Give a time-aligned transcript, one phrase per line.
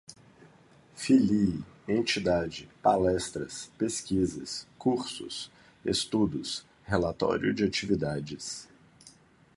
[0.95, 5.51] Filie, entidade, palestras, pesquisas, cursos,
[5.85, 8.67] estudos, relatório de atividades